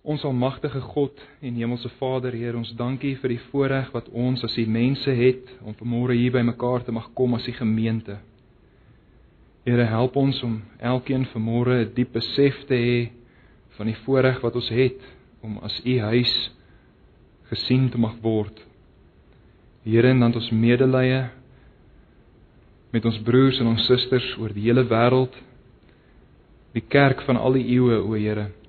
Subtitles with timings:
[0.00, 4.54] Ons almagtige God en Hemelse Vader, Here, ons dankie vir die voorreg wat ons as
[4.56, 8.16] die mense het om vanmôre hier by mekaar te mag kom as die gemeente.
[9.66, 13.10] Here, help ons om elkeen vanmôre 'n diep besef te hê
[13.76, 15.00] van die voorreg wat ons het
[15.42, 16.50] om as U huis
[17.50, 18.56] gesien te mag word.
[19.84, 21.28] Here, en dan ons medelee
[22.90, 25.36] met ons broers en ons susters oor die hele wêreld,
[26.72, 28.59] die kerk van al die eeue, o Here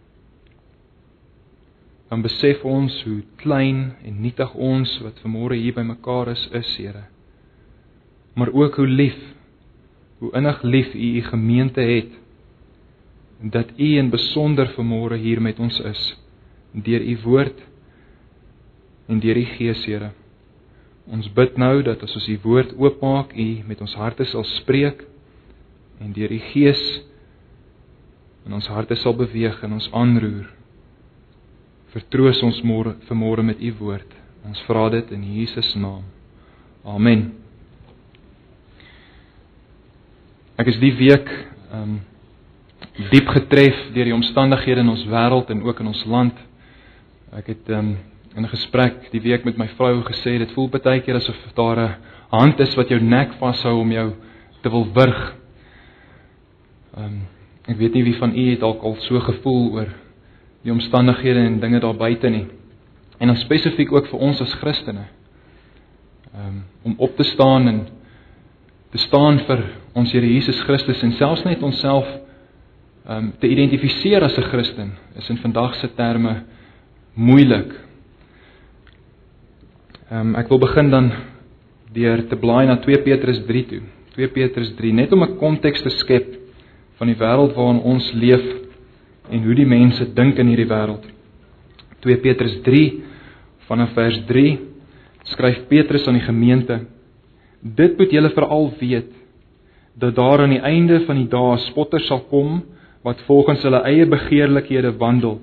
[2.11, 6.71] dan besef ons hoe klein en nietig ons wat vanmôre hier by mekaar is is,
[6.75, 7.05] Here.
[8.35, 9.15] Maar ook hoe lief,
[10.19, 12.11] hoe innig lief U U gemeente het
[13.41, 16.03] en dat U in besonder vanmôre hier met ons is
[16.71, 17.63] deur U woord
[19.07, 20.11] en deur U Gees, Here.
[21.07, 25.07] Ons bid nou dat as ons U woord oopmaak, U met ons harte sal spreek
[26.03, 26.87] en deur U Gees
[28.45, 30.49] in ons harte sal beweeg en ons aanroer
[31.91, 34.07] Vertroos ons môre vanmôre met u woord.
[34.47, 36.05] Ons vra dit in Jesus naam.
[36.87, 37.25] Amen.
[40.55, 41.27] Ek is die week
[41.75, 41.97] um,
[43.11, 46.37] diep getref deur die omstandighede in ons wêreld en ook in ons land.
[47.35, 47.97] Ek het um,
[48.37, 51.79] in 'n gesprek die week met my vrou gesê dit voel baie keer asof daar
[51.79, 51.95] 'n
[52.31, 54.13] hand is wat jou nek vashou om jou
[54.61, 55.35] te wil wurg.
[56.97, 57.27] Um,
[57.67, 59.89] ek weet nie wie van u het dalk al so gevoel oor
[60.61, 62.45] die omstandighede en dinge daar buite nie.
[63.17, 65.05] En dan spesifiek ook vir ons as Christene.
[66.31, 67.79] Um, om op te staan en
[68.91, 72.07] te staan vir ons Here Jesus Christus en selfs net onsself
[73.09, 76.43] um te identifiseer as 'n Christen is in vandag se terme
[77.13, 77.73] moeilik.
[80.11, 81.11] Um ek wil begin dan
[81.93, 83.81] deur te blaai na 2 Petrus 3 toe.
[84.15, 86.37] 2 Petrus 3 net om 'n konteks te skep
[86.97, 88.43] van die wêreld waarin ons leef
[89.31, 91.05] en hoe die mense dink in hierdie wêreld.
[92.03, 92.83] 2 Petrus 3
[93.69, 94.57] vanaf vers 3
[95.31, 96.81] skryf Petrus aan die gemeente:
[97.61, 99.11] Dit moet julle veral weet
[100.01, 102.61] dat daar aan die einde van die dae spotters sal kom
[103.05, 105.39] wat volgens hulle eie begeerlikhede wandel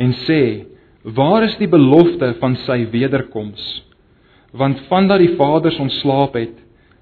[0.00, 0.66] en sê:
[1.04, 3.62] Waar is die belofte van sy wederkoms?
[4.52, 6.56] Want vandat die Vaders ontslaap het,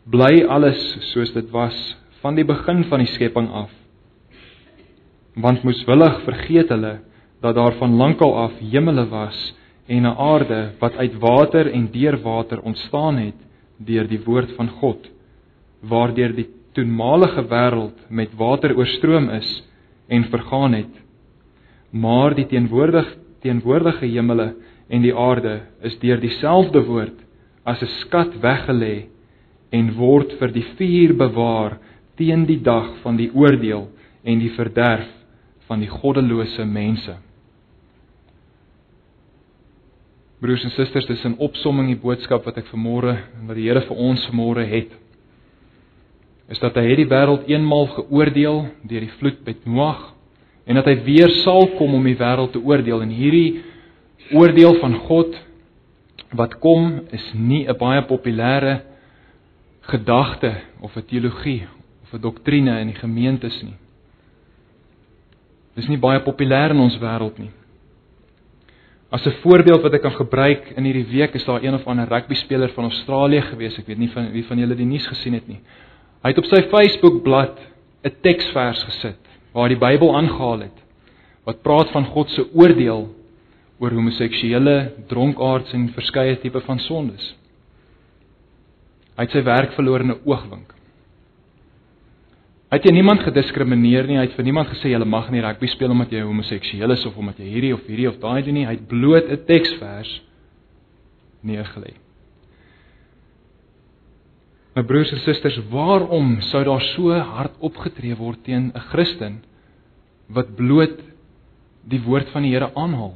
[0.05, 0.79] bly alles
[1.13, 1.77] soos dit was
[2.21, 3.78] van die begin van die skepping af
[5.41, 6.99] want moeswillig vergeet hulle
[7.41, 9.55] dat daar van lankal af hemele was
[9.87, 13.41] en 'n aarde wat uit water en deur water ontstaan het
[13.77, 15.11] deur die woord van God
[15.81, 19.49] waardeur die toenmalige wêreld met water oorstroom is
[20.09, 20.95] en vergaan het.
[21.91, 24.55] Maar die teenwoordig teenwoordige hemele
[24.89, 27.19] en die aarde is deur dieselfde woord
[27.65, 29.07] as 'n skat weggelê
[29.71, 31.79] en word vir die vuur bewaar
[32.17, 33.89] teen die dag van die oordeel
[34.25, 35.18] en die verderf
[35.69, 37.17] van die goddelose mense.
[40.39, 43.81] Broers en susters, dis 'n opsomming die boodskap wat ek vanmôre en wat die Here
[43.81, 44.91] vir ons vanmôre het.
[46.49, 50.15] Is dat hy het die wêreld eenmal geoordeel deur die vloed met Noag
[50.65, 53.63] en dat hy weer sal kom om die wêreld te oordeel en hierdie
[54.33, 55.37] oordeel van God
[56.37, 58.83] wat kom is nie 'n baie populêre
[59.81, 61.67] gedagte of 'n teologie
[62.03, 63.77] of 'n doktrine in die gemeentes nie.
[65.79, 67.53] Dis nie baie populêr in ons wêreld nie.
[69.11, 72.09] As 'n voorbeeld wat ek kan gebruik in hierdie week is daar een of ander
[72.09, 73.79] rugby speler van Australië gewees.
[73.79, 75.61] Ek weet nie van wie van julle die nuus gesien het nie.
[76.23, 77.63] Hy het op sy Facebook bladsy
[78.05, 79.23] 'n teksvers gesit
[79.53, 80.79] waar die Bybel aangehaal het
[81.45, 83.09] wat praat van God se oordeel
[83.79, 87.35] oor homoseksuele, dronkaards en verskeie tipe van sondes.
[89.17, 90.78] Hy het sy werk verloor in 'n oogwink.
[92.69, 94.19] Hy het niemand gediskrimineer nie.
[94.19, 97.17] Hy het vir niemand gesê jy mag nie rugby speel omdat jy homoseksueel is of
[97.17, 98.67] omdat jy hierdie of hierdie of daai doen nie.
[98.69, 100.11] Hy het bloot 'n teksvers
[101.43, 101.95] neergelê.
[104.77, 109.41] My broers en susters, waarom sou daar so hard opgetree word teen 'n Christen
[110.29, 111.01] wat bloot
[111.89, 113.15] die woord van die Here aanhaal?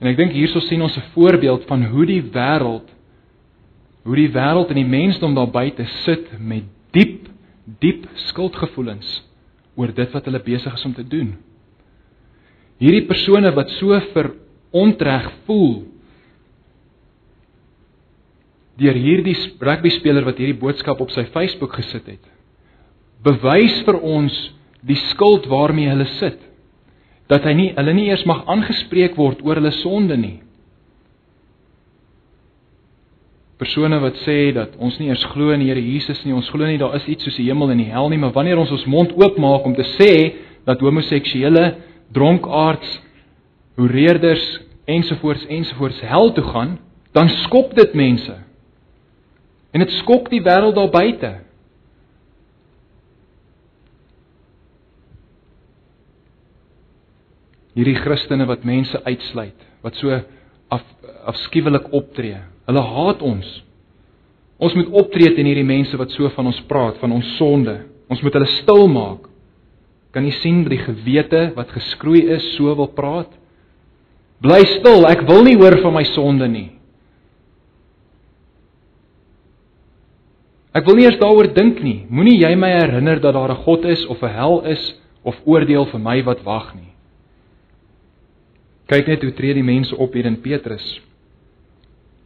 [0.00, 2.88] En ek dink hierso sien ons 'n voorbeeld van hoe die wêreld
[4.04, 7.28] hoe die wêreld en die mensdom daar buite sit met diep
[7.64, 9.22] diep skuldgevoelens
[9.78, 11.34] oor dit wat hulle besig is om te doen.
[12.82, 15.84] Hierdie persone wat so verontreg voel
[18.80, 22.24] deur hierdie rugby speler wat hierdie boodskap op sy Facebook gesit het,
[23.22, 24.34] bewys vir ons
[24.84, 26.40] die skuld waarmee hulle sit.
[27.30, 30.40] Dat hy nie hulle nie eers mag aangespreek word oor hulle sonde nie.
[33.58, 36.66] Persone wat sê dat ons nie eers glo in die Here Jesus nie, ons glo
[36.66, 38.86] nie daar is iets soos die hemel en die hel nie, maar wanneer ons ons
[38.90, 40.10] mond oopmaak om te sê
[40.66, 41.64] dat homoseksuele,
[42.14, 42.98] dronkaards
[43.78, 44.44] hoereerders
[44.90, 46.76] ensovoorts ensovoorts hel toe gaan,
[47.14, 48.34] dan skok dit mense.
[49.74, 51.30] En dit skok die wêreld daar buite.
[57.74, 60.20] Hierdie Christene wat mense uitsluit, wat so
[60.68, 60.82] af
[61.24, 62.38] afskuwelik optree.
[62.68, 63.46] Hulle haat ons.
[64.58, 67.74] Ons moet optree teen hierdie mense wat so van ons praat, van ons sonde.
[68.12, 69.26] Ons moet hulle stil maak.
[70.14, 73.32] Kan jy sien dat die gewete wat geskroei is so wil praat?
[74.44, 76.68] Bly stil, ek wil nie hoor van my sonde nie.
[80.74, 82.04] Ek wil nie eers daaroor dink nie.
[82.10, 85.86] Moenie jy my herinner dat daar 'n God is of 'n hel is of oordeel
[85.86, 86.93] vir my wat wag nie.
[88.86, 90.84] Kyk net hoe tree die mense op hier in Petrus.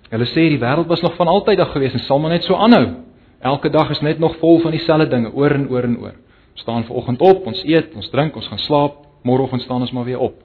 [0.08, 2.56] Hulle sê die wêreld was nog van altyd af gewees en sal maar net so
[2.56, 3.04] aanhou.
[3.38, 6.16] Elke dag is net nog vol van dieselfde dinge, oor en oor en oor.
[6.52, 10.08] Ons staan vanoggend op, ons eet, ons drink, ons gaan slaap, môreoggend staan ons maar
[10.08, 10.40] weer op.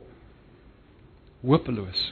[1.42, 2.04] Hopeloos.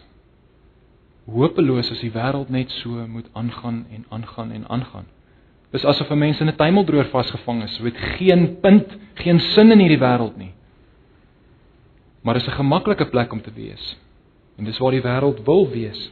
[1.30, 5.06] Hopeloos as die wêreld net so moet aangaan en aangaan en aangaan.
[5.72, 9.80] Dis asof 'n mens in 'n tuimeldroër vasgevang is, met geen punt, geen sin in
[9.80, 10.54] hierdie wêreld nie.
[12.22, 13.98] Maar dis 'n gemaklike plek om te wees.
[14.58, 16.12] En dis waar die wêreld wil wees.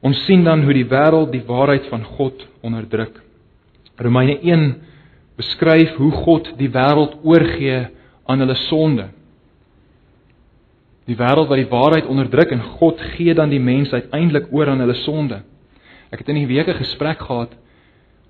[0.00, 3.22] Ons sien dan hoe die wêreld die waarheid van God onderdruk.
[3.96, 4.74] Romeine 1
[5.36, 7.86] beskryf hoe God die wêreld oorgee
[8.26, 9.08] aan hulle sonde.
[11.06, 14.82] Die wêreld wat die waarheid onderdruk en God gee dan die mens uiteindelik oor aan
[14.84, 15.42] hulle sonde.
[16.10, 17.52] Ek het in die week 'n gesprek gehad.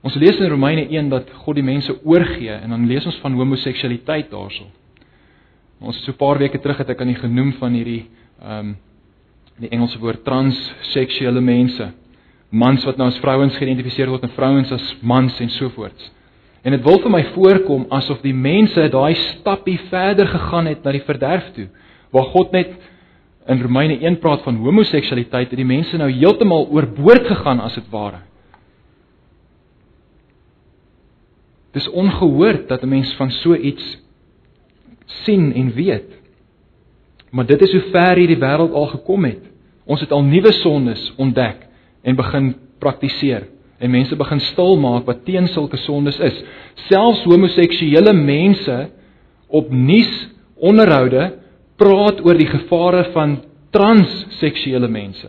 [0.03, 3.33] Ons lees in Romeine 1 dat God die mense oorgee en dan lees ons van
[3.33, 4.65] homoseksualiteit daarso.
[5.81, 8.07] Ons so 'n paar weke terug het ek aan die genoem van hierdie
[8.41, 8.77] ehm um,
[9.59, 11.93] die Engelse woord transseksuele mense.
[12.51, 16.11] Mans wat nou as vrouens geïdentifiseer word en vrouens as mans en so voorts.
[16.63, 20.93] En dit wil vir my voorkom asof die mense daai stappie verder gegaan het na
[20.93, 21.69] die verderf toe,
[22.13, 22.75] waar God net
[23.47, 27.87] in Romeine 1 praat van homoseksualiteit, het die mense nou heeltemal oorboord gegaan as dit
[27.91, 28.25] ware.
[31.73, 34.06] Dis ongehoord dat 'n mens van so iets
[35.25, 36.09] sien en weet.
[37.31, 39.43] Maar dit is hoe ver hierdie wêreld al gekom het.
[39.87, 41.67] Ons het al nuwe sondes ontdek
[42.03, 43.49] en begin praktiseer
[43.79, 46.37] en mense begin stil maak wat teen sulke sondes is.
[46.89, 48.77] Selfs homoseksuele mense
[49.47, 50.13] op nuus
[50.57, 51.27] onderhoude
[51.77, 53.37] praat oor die gevare van
[53.75, 55.29] transseksuele mense.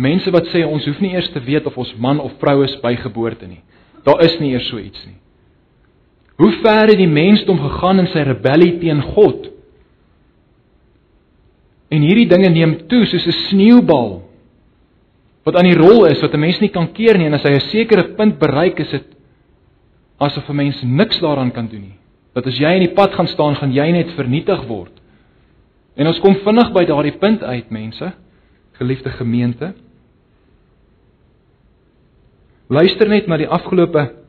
[0.00, 2.76] Mense wat sê ons hoef nie eers te weet of ons man of vrou is
[2.84, 3.62] by geboorte nie.
[4.04, 5.19] Daar is nie eers so iets nie.
[6.40, 9.50] Hoe ver het die mensdom gegaan in sy rebellie teen God?
[11.92, 14.22] En hierdie dinge neem toe soos 'n sneeubal
[15.44, 17.50] wat aan die rol is wat 'n mens nie kan keer nie en as hy
[17.50, 19.06] 'n sekere punt bereik is dit
[20.18, 21.98] asof 'n mens niks daaraan kan doen nie.
[22.34, 24.92] Dat as jy in die pad gaan staan, gaan jy net vernietig word.
[25.96, 28.12] En ons kom vinnig by daardie punt uit, mense,
[28.72, 29.74] geliefde gemeente.
[32.68, 34.19] Luister net na die afgelope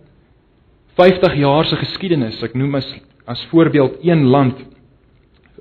[1.00, 2.42] 50 jaar se geskiedenis.
[2.44, 2.90] Ek noem as
[3.30, 4.58] as voorbeeld een land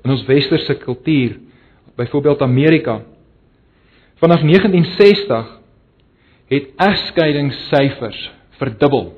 [0.03, 1.37] in ons westerse kultuur
[1.95, 3.01] byvoorbeeld Amerika.
[4.19, 5.59] Vanaf 1960
[6.51, 9.11] het egskeidingssyfers verdubbel.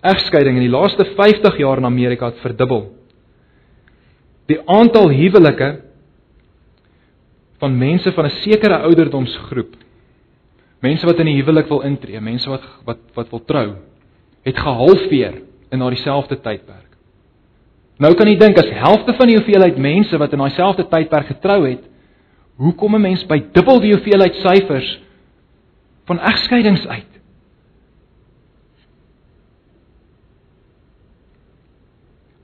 [0.00, 2.86] Egskeiding in die laaste 50 jaar in Amerika het verdubbel.
[4.48, 5.72] Die aantal huwelike
[7.58, 9.74] van mense van 'n sekere ouderdomsgroep,
[10.80, 13.74] mense wat in die huwelik wil intree, mense wat wat wat wil trou,
[14.48, 16.86] het gehalveer in daardie selfde tydperk.
[17.98, 21.32] Nou kan jy dink as helfte van die hoeveelheid mense wat in daai selfde tydperk
[21.34, 21.84] getrou het,
[22.58, 25.00] hoe kom 'n mens by dubbel die hoeveelheid syfers
[26.06, 27.12] van egskeidings uit?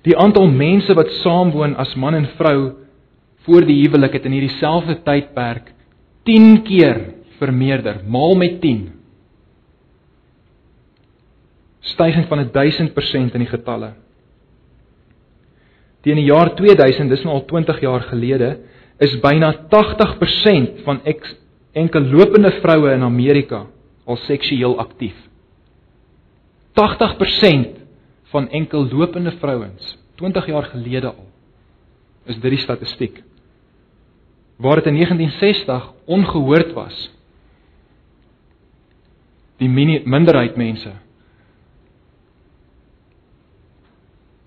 [0.04, 2.72] Die aantal mense wat saamwoon as man en vrou
[3.46, 5.72] voor die huwelik het in hierdie selfde tydperk
[6.24, 7.00] 10 keer
[7.38, 8.92] vermeerder, maal met 10.
[11.92, 13.92] Stygings van 1000% in die getalle.
[16.04, 18.50] Teen die jaar 2000, dis nou al 20 jaar gelede,
[19.04, 21.00] is byna 80% van
[21.74, 23.64] enkel lopende vroue in Amerika
[24.04, 25.16] al seksueel aktief.
[26.74, 27.80] 80%
[28.32, 31.26] van enkel lopende vrouens 20 jaar gelede al
[32.24, 33.18] is dit die statistiek.
[34.56, 37.10] Waar dit in 1960 ongehoord was.
[39.60, 40.94] Die minderheid mense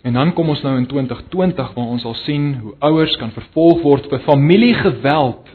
[0.07, 3.81] En dan kom ons nou in 2020 waar ons al sien hoe ouers kan vervolg
[3.83, 5.49] word vir familiegeweld.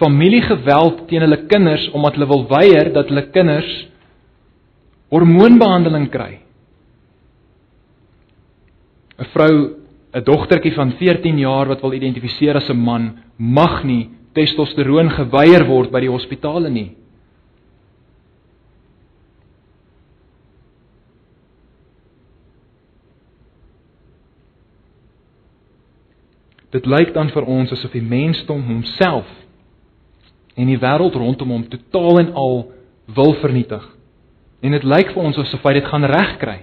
[0.00, 3.70] Familiegeweld teen hulle kinders omdat hulle wil weier dat hulle kinders
[5.10, 6.40] hormoonbehandeling kry.
[9.18, 9.52] 'n Vrou
[10.12, 15.66] 'n dogtertjie van 14 jaar wat wil identifiseer as 'n man mag nie testosteroon geweier
[15.66, 16.99] word by die hospitale nie.
[26.70, 29.28] Dit lyk dan vir ons asof die mensdom homself
[30.54, 32.58] en die wêreld rondom hom totaal en al
[33.16, 33.82] wil vernietig.
[34.60, 36.58] En dit lyk vir ons asof hy dit gaan regkry.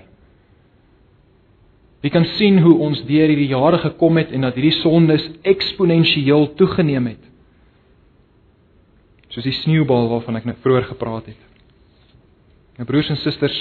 [2.06, 6.52] Jy kan sien hoe ons deur hierdie jare gekom het en dat hierdie sondes eksponensieel
[6.60, 7.24] toegeneem het.
[9.34, 11.42] Soos die sneeubal waarvan ek nou vroeër gepraat het.
[12.78, 13.58] My broers en susters,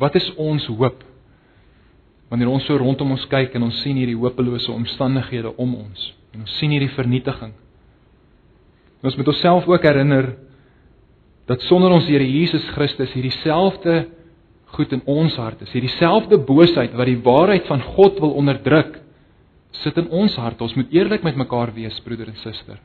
[0.00, 1.04] wat is ons hoop?
[2.32, 6.46] Wanneer ons so rondom ons kyk en ons sien hierdie hopelose omstandighede om ons en
[6.46, 7.50] ons sien hierdie vernietiging.
[9.02, 10.30] En ons moet onsself ook herinner
[11.50, 14.06] dat sonder ons Here Jesus Christus hierdie selfde
[14.72, 18.96] goed in ons hart is, hierdie selfde boosheid wat die waarheid van God wil onderdruk,
[19.82, 20.60] sit in ons hart.
[20.64, 22.80] Ons moet eerlik met mekaar wees, broeder en suster.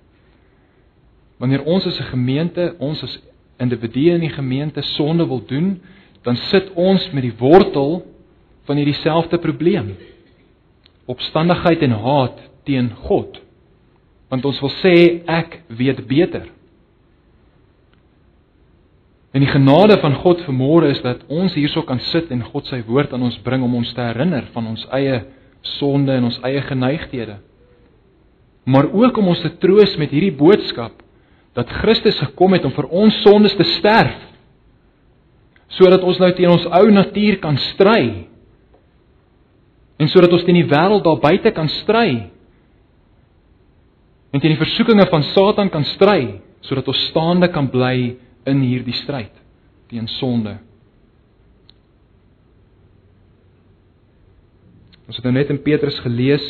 [1.40, 3.20] Wanneer ons as 'n gemeente, ons as
[3.60, 5.80] individue in die gemeente sonde wil doen,
[6.24, 8.04] dan sit ons met die wortel
[8.68, 9.96] van hierdie selfde probleem.
[11.08, 13.40] Opstandigheid en haat teen God.
[14.28, 16.50] Want ons wil sê ek weet beter.
[19.36, 22.80] En die genade van God vermore is dat ons hierso kan sit en God sy
[22.88, 25.20] woord aan ons bring om ons te herinner van ons eie
[25.78, 27.38] sonde en ons eie geneigthede.
[28.68, 31.04] Maar ook om ons te troos met hierdie boodskap
[31.58, 34.26] dat Christus gekom het om vir ons sondes te sterf
[35.78, 38.28] sodat ons nou teen ons ou natuur kan stry
[39.98, 42.10] en sodat ons teen die wêreld daar buite kan stry
[44.32, 48.96] en teen die versoekinge van Satan kan stry sodat ons staande kan bly in hierdie
[49.04, 49.34] stryd
[49.88, 50.58] teen sonde.
[55.08, 56.44] Ons het nou net in Petrus gelees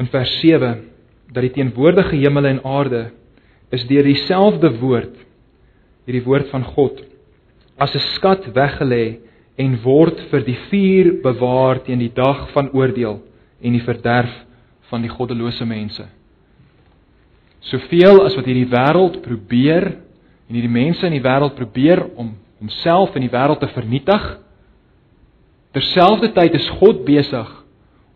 [0.00, 0.82] in vers 7
[1.32, 3.06] dat die teenwoordige hemel en aarde
[3.72, 5.16] is deur dieselfde woord
[6.04, 7.00] hierdie woord van God
[7.80, 9.20] as 'n skat weggelê
[9.60, 13.18] en word vir die vuur bewaar teen die dag van oordeel
[13.60, 14.32] en die verderf
[14.90, 16.06] van die goddelose mense.
[17.68, 19.90] Soveel as wat hierdie wêreld probeer
[20.48, 24.24] en hierdie mense in die wêreld probeer om homself en die wêreld te vernietig,
[25.76, 27.52] terselfdertyd is God besig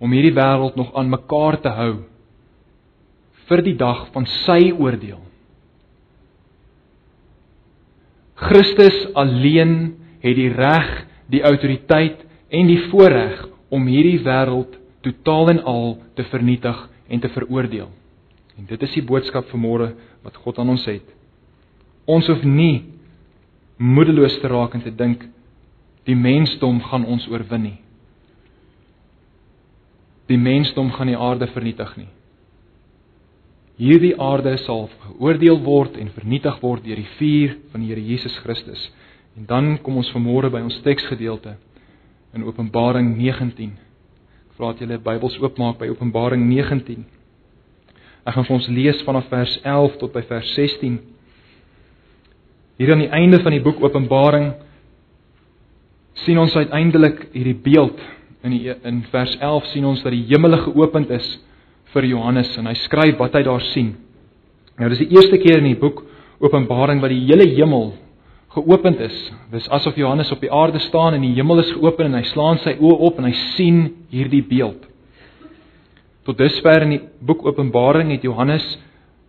[0.02, 1.92] om hierdie wêreld nog aan mekaar te hou
[3.48, 5.20] vir die dag van sy oordeel.
[8.34, 12.23] Christus alleen het die reg die autoriteit
[12.54, 17.90] en die voorreg om hierdie wêreld totaal en al te vernietig en te veroordeel.
[18.59, 19.93] En dit is die boodskap vanmôre
[20.25, 21.07] wat God aan ons het.
[22.07, 22.85] Ons hoef nie
[23.81, 25.25] moedeloos te raak en te dink
[26.04, 27.78] die mensdom gaan ons oorwin nie.
[30.28, 32.11] Die mensdom gaan die aarde vernietig nie.
[33.81, 38.37] Hierdie aarde sal geoordeel word en vernietig word deur die vuur van die Here Jesus
[38.45, 38.85] Christus.
[39.35, 41.57] En dan kom ons vanmôre by ons teksgedeelte
[42.35, 43.73] in Openbaring 19.
[43.75, 47.03] Ek vra dat julle Bybels oopmaak by Openbaring 19.
[48.25, 51.00] Ek gaan vir ons lees vanaf vers 11 tot by vers 16.
[52.79, 54.53] Hier aan die einde van die boek Openbaring
[56.23, 57.99] sien ons uiteindelik hierdie beeld
[58.47, 61.26] in die in vers 11 sien ons dat die hemele geopend is
[61.91, 63.97] vir Johannes en hy skryf wat hy daar sien.
[64.79, 66.05] Nou dis die eerste keer in die boek
[66.38, 67.97] Openbaring wat die hele hemel
[68.54, 69.16] geopend is.
[69.52, 72.61] Dis asof Johannes op die aarde staan en die hemel is geopen en hy slaan
[72.62, 73.80] sy oë op en hy sien
[74.14, 74.87] hierdie beeld.
[76.25, 78.64] Tot dusver in die boek Openbaring het Johannes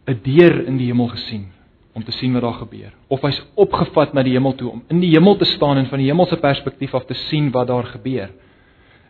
[0.08, 1.48] 'n deur in die hemel gesien
[1.94, 2.92] om te sien wat daar gebeur.
[3.08, 6.00] Of hy's opgevat na die hemel toe om in die hemel te staan en van
[6.00, 8.30] die hemelse perspektief af te sien wat daar gebeur.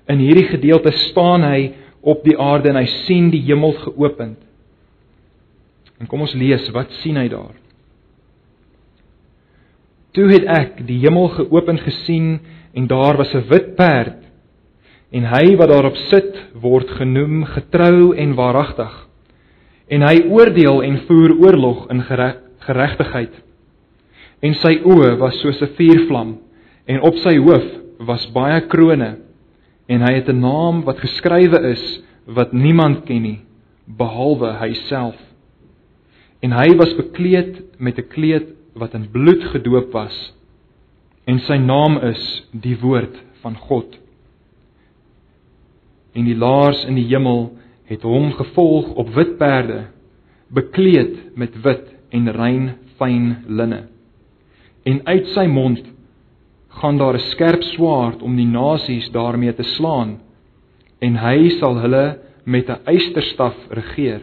[0.07, 4.35] In hierdie gedeelte staan hy op die aarde en hy sien die hemel geopen.
[5.99, 7.64] En kom ons lees, wat sien hy daar?
[10.15, 12.37] Toe het ek die hemel geopen gesien
[12.75, 14.21] en daar was 'n wit perd
[15.11, 19.07] en hy wat daarop sit word genoem getrou en waaragtig.
[19.87, 22.01] En hy oordeel en voer oorlog in
[22.59, 23.33] geregtigheid.
[24.41, 26.37] En sy oë was soos 'n vuurvlam
[26.85, 27.65] en op sy hoof
[27.99, 29.17] was baie krones
[29.87, 33.39] en hy het 'n naam wat geskrywe is wat niemand ken nie
[33.85, 35.15] behalwe hy self.
[36.41, 40.15] En hy was bekleed met 'n kleed wat in bloed gedoop was
[41.25, 43.95] en sy naam is die woord van God.
[46.15, 47.49] En die laars in die hemel
[47.89, 49.87] het hom gevolg op wit perde
[50.53, 53.87] bekleed met wit en rein fyn linne.
[54.85, 55.81] En uit sy mond
[56.81, 60.19] gaan daar 'n skerp swaard om die nasies daarmee te slaan
[60.99, 64.21] en hy sal hulle met 'n eysterstaf regeer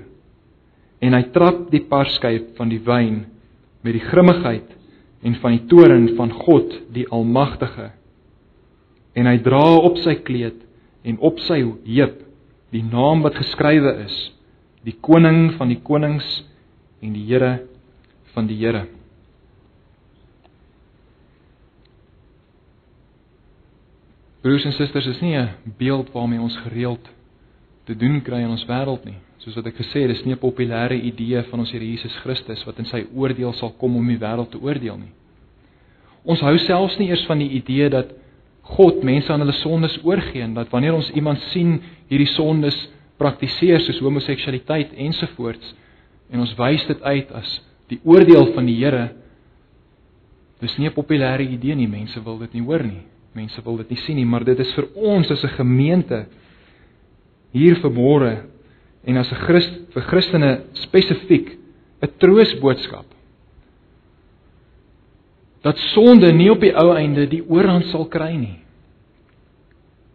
[1.00, 3.24] en hy trap die parskyp van die wyn
[3.82, 4.68] met die grimmigheid
[5.22, 7.90] en van die toorn van God die almagtige.
[9.14, 10.62] En hy dra op sy kleed
[11.06, 12.20] en op sy heup
[12.72, 14.16] die naam wat geskrywe is
[14.86, 16.26] die koning van die konings
[17.02, 17.52] en die Here
[18.34, 18.86] van die Here.
[24.42, 27.10] Broers en susters is nie 'n beeld waarmee ons gereeld
[27.86, 29.18] te doen kry in ons wêreld nie.
[29.42, 32.64] Soos wat ek gesê het, dis nie 'n populêre idee van ons Here Jesus Christus
[32.64, 35.12] wat in sy oordeel sal kom om die wêreld te oordeel nie.
[36.24, 38.12] Ons hou selfs nie eers van die idee dat
[38.62, 43.80] God mense aan hulle sondes oorgee en dat wanneer ons iemand sien hierdie sondes praktiseer
[43.80, 45.74] soos homoseksualiteit ensovoorts
[46.30, 49.10] en ons wys dit uit as die oordeel van die Here
[50.60, 53.94] dis nie 'n populêre idee nie mense wil dit nie hoor nie Mense wil dit
[53.94, 56.26] nie sien nie, maar dit is vir ons as 'n gemeente
[57.52, 58.44] hier vanmôre
[59.04, 61.58] en as 'n Christ vir Christene spesifiek
[62.02, 63.06] 'n troosboodskap.
[65.62, 68.58] Dat sonde nie op die ou einde die oorhand sal kry nie.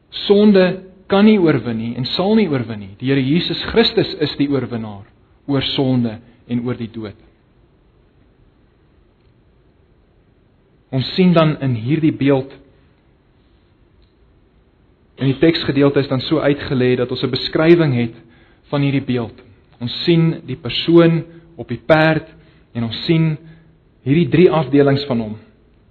[0.10, 2.96] Sonde kan nie oorwin nie en sal nie oorwin nie.
[3.00, 5.06] Die Here Jesus Christus is die oorwinnaar
[5.48, 7.16] oor sonde en oor die dood.
[10.92, 12.52] Ons sien dan in hierdie beeld
[15.18, 18.16] In die teksgedeelte is dan so uitgelê dat ons 'n beskrywing het
[18.70, 19.34] van hierdie beeld.
[19.80, 21.24] Ons sien die persoon
[21.56, 22.28] op die perd
[22.74, 23.38] en ons sien
[24.04, 25.38] hierdie drie afdelings van hom.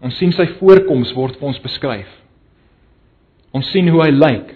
[0.00, 2.08] Ons sien sy voorkoms word vir ons beskryf.
[3.52, 4.54] Ons sien hoe hy lyk.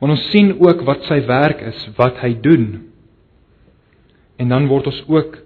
[0.00, 2.90] Maar ons sien ook wat sy werk is, wat hy doen.
[4.36, 5.43] En dan word ons ook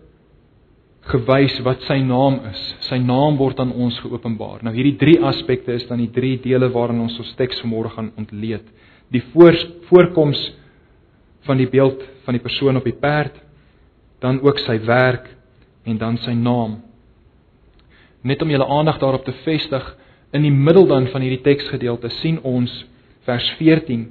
[1.08, 2.60] gewys wat sy naam is.
[2.88, 4.62] Sy naam word aan ons geopenbaar.
[4.66, 8.10] Nou hierdie drie aspekte is dan die drie dele waarin ons ons teks vanmôre gaan
[8.20, 8.66] ontleed.
[9.12, 9.56] Die voor,
[9.88, 10.40] voorkoms
[11.48, 13.38] van die beeld van die persoon op die perd,
[14.20, 15.30] dan ook sy werk
[15.88, 16.82] en dan sy naam.
[18.22, 19.84] Net om julle aandag daarop te vestig,
[20.34, 22.72] in die middel dan van hierdie teksgedeelte sien ons
[23.24, 24.08] vers 14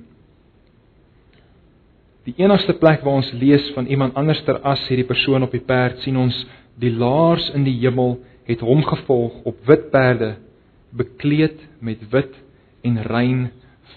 [2.28, 6.02] Die enigste plek waar ons lees van iemand anderster as hierdie persoon op die perd
[6.04, 6.36] sien ons
[6.80, 10.36] die laars in die hemel het hom gevolg op wit perde
[10.98, 12.34] bekleed met wit
[12.88, 13.48] en rein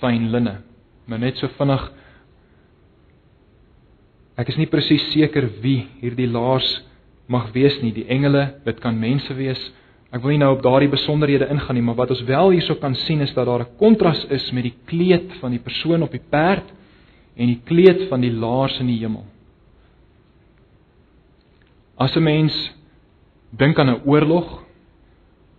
[0.00, 0.60] fyn linne.
[1.06, 1.90] Maar net so vinnig
[4.40, 6.64] Ek is nie presies seker wie hierdie laars
[7.28, 9.60] mag wees nie, die engele, dit kan mense wees.
[10.10, 12.96] Ek wil nie nou op daardie besonderhede ingaan nie, maar wat ons wel hierso kan
[13.04, 16.24] sien is dat daar 'n kontras is met die kleed van die persoon op die
[16.30, 16.72] perd
[17.36, 19.24] en die kleed van die laars in die hemel.
[22.00, 22.54] As 'n mens
[23.50, 24.64] dink aan 'n oorlog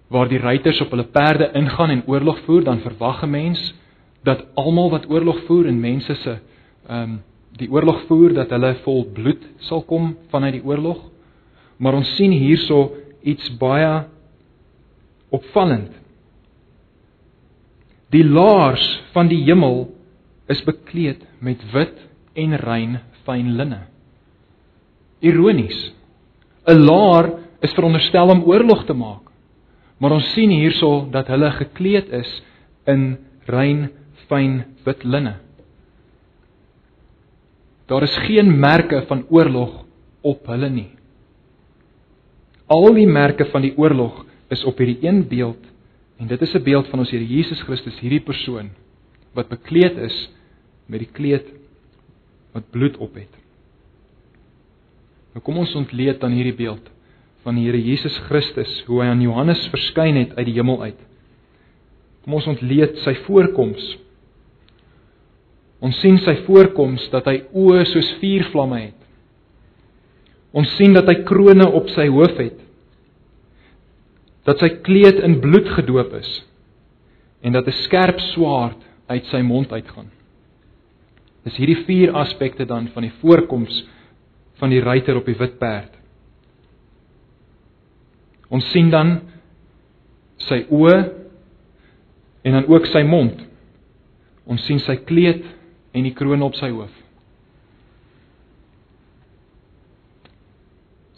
[0.09, 3.73] waar die ruiters op hulle perde ingaan en oorlog voer, dan verwag 'n mens
[4.23, 6.39] dat almal wat oorlog voer en mense se
[6.87, 11.09] ehm um, die oorlog voer dat hulle vol bloed sal kom vanuit die oorlog.
[11.77, 14.05] Maar ons sien hierso iets baie
[15.29, 15.91] opvallend.
[18.09, 19.93] Die laars van die hemel
[20.47, 21.97] is bekleed met wit
[22.33, 23.79] en rein fyn linne.
[25.19, 25.91] Ironies.
[26.67, 29.31] 'n Laar is veronderstel om oorlog te maak.
[29.97, 32.29] Maar ons sien hierso dat hulle gekleed is
[32.89, 33.89] in rein
[34.27, 35.35] fyn wit linne.
[37.85, 39.85] Daar is geen merke van oorlog
[40.21, 40.89] op hulle nie.
[42.71, 45.67] Al die merke van die oorlog is op hierdie een beeld
[46.17, 48.69] en dit is 'n beeld van ons Here Jesus Christus, hierdie persoon
[49.33, 50.29] wat bekleed is
[50.85, 51.47] met die kleed
[52.53, 53.40] wat bloed op het.
[55.31, 56.89] Nou kom ons ontleed dan hierdie beeld
[57.45, 60.99] van die Here Jesus Christus, hoe hy aan Johannes verskyn het uit die hemel uit.
[62.21, 63.81] Kom ons ontleed sy voorkoms.
[65.81, 68.97] Ons sien sy voorkoms dat hy oë soos vuurvlamme het.
[70.53, 72.59] Ons sien dat hy krones op sy hoof het.
[74.45, 76.29] Dat sy kleed in bloed gedoop is
[77.41, 78.77] en dat 'n skerp swaard
[79.09, 80.11] uit sy mond uitgaan.
[81.43, 83.87] Dis hierdie vier aspekte dan van die voorkoms
[84.61, 85.97] van die ruiter op die wit perd.
[88.51, 89.15] Ons sien dan
[90.45, 90.97] sy oë
[92.45, 93.39] en dan ook sy mond.
[94.45, 95.45] Ons sien sy kleed
[95.95, 96.91] en die kroon op sy hoof.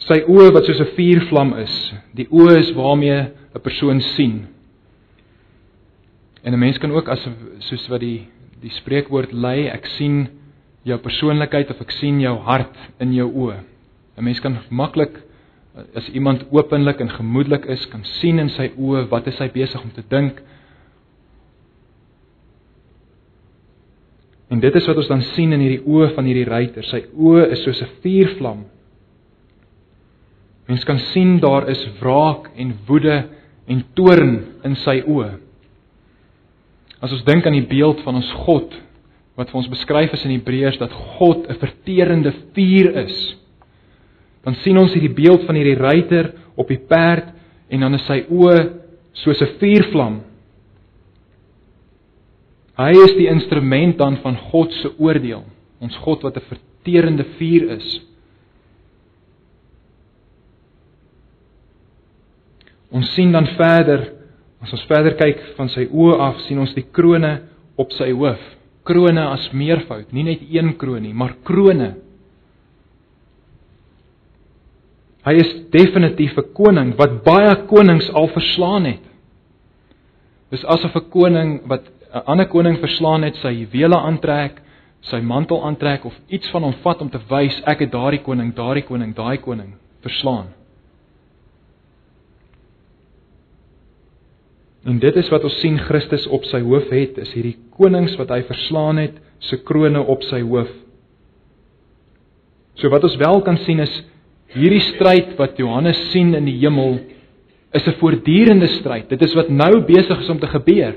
[0.04, 1.74] Sy oë wat soos 'n vuurvlam is.
[2.12, 3.20] Die oë is waarmee
[3.54, 4.46] 'n persoon sien.
[6.44, 7.28] En 'n mens kan ook as
[7.58, 8.28] soos wat die
[8.60, 10.28] die spreekwoord lei, ek sien
[10.84, 13.60] jou persoonlikheid of ek sien jou hart in jou oë.
[14.16, 15.22] 'n Mens kan maklik
[15.94, 19.82] as iemand openlik en gemoedelik is, kan sien in sy oë wat is hy besig
[19.82, 20.38] om te dink.
[24.50, 26.84] En dit is wat ons dan sien in hierdie oë van hierdie ruiter.
[26.84, 28.64] Sy oë is soos 'n vuurvlam.
[30.68, 33.28] Mens kan sien daar is wraak en woede
[33.66, 35.38] en toorn in sy oë.
[37.00, 38.83] As ons dink aan die beeld van ons God
[39.34, 43.36] wat vir ons beskryf is in Hebreërs dat God 'n verterende vuur is,
[44.44, 47.32] dan sien ons hierdie beeld van hierdie ruiter op die perd
[47.68, 48.70] en dan is sy oë
[49.12, 50.20] soos 'n vuurvlam.
[52.76, 55.44] Hy is die instrument dan van God se oordeel,
[55.80, 58.00] ons God wat 'n verterende vuur is.
[62.90, 64.12] Ons sien dan verder,
[64.60, 67.40] as ons verder kyk van sy oë af, sien ons die krone
[67.76, 68.40] op sy hoof.
[68.84, 71.94] Krone as meervoud, nie net een kroon nie, maar krone.
[75.24, 79.04] Hy is definitief 'n koning wat baie konings al verslaan het.
[80.50, 81.82] Dis asof 'n koning wat
[82.14, 84.60] 'n ander koning verslaan het, sy juwele aantrek,
[85.00, 88.54] sy mantel aantrek of iets van hom vat om te wys ek het daardie koning,
[88.54, 90.46] daardie koning, daai koning verslaan.
[94.84, 98.32] En dit is wat ons sien Christus op sy hoof het, is hierdie konings wat
[98.34, 100.70] hy verslaan het, se krone op sy hoof.
[102.80, 103.94] So wat ons wel kan sien is
[104.54, 106.98] hierdie stryd wat Johannes sien in die hemel
[107.74, 109.08] is 'n voortdurende stryd.
[109.08, 110.94] Dit is wat nou besig is om te gebeur.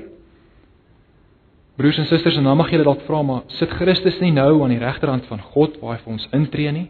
[1.78, 4.70] Broers en susters, en nou mag julle dalk vra maar sit Christus nie nou aan
[4.70, 6.90] die regterhand van God waar hy vir ons intree nie?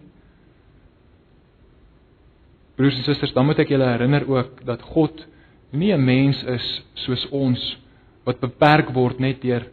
[2.77, 5.25] Broers en susters, dan moet ek julle herinner ook dat God
[5.71, 7.77] nie 'n mens is soos ons
[8.25, 9.67] wat beperk word net deur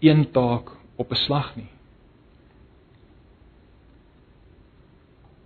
[0.00, 1.70] een taak op 'n slag nie.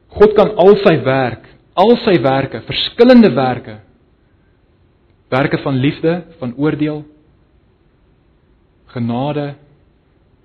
[0.09, 3.81] God kan al sy werk, al sy werke, verskillende werke,
[5.29, 7.05] werke van liefde, van oordeel,
[8.93, 9.55] genade,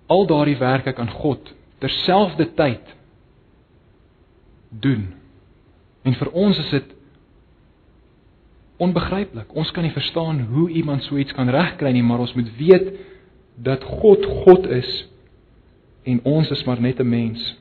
[0.08, 2.96] al daardie werke kan God terselfdertyd
[4.70, 5.10] doen.
[6.08, 6.94] En vir ons is dit
[8.78, 9.54] onbegryplik.
[9.58, 12.92] Ons kan nie verstaan hoe iemand so iets kan regkry nie, maar ons moet weet
[13.56, 14.90] dat God God is
[16.08, 17.56] en ons is maar net 'n mens.